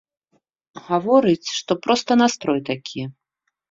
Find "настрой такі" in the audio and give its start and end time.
2.25-3.01